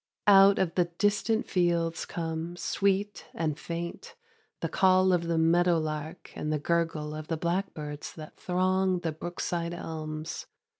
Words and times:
Out 0.25 0.57
of 0.57 0.73
the 0.73 0.85
distant 0.85 1.47
fields 1.47 2.07
come, 2.07 2.57
sweet 2.57 3.27
and 3.35 3.59
faint, 3.59 4.15
the 4.61 4.67
call 4.67 5.13
of 5.13 5.25
the 5.27 5.37
meadowlark 5.37 6.31
and 6.35 6.51
the 6.51 6.57
gurgle 6.57 7.13
of 7.13 7.27
the 7.27 7.37
blackbirds 7.37 8.11
that 8.13 8.35
throng 8.35 9.01
the 9.01 9.11
brookside 9.11 9.75
elms. 9.75 10.47